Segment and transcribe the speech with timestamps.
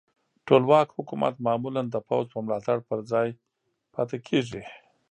[0.47, 3.27] ټولواک حکومت معمولا د پوځ په ملاتړ پر ځای
[3.93, 4.63] پاتې کیږي.